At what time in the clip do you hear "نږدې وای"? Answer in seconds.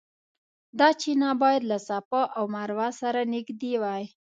3.33-4.03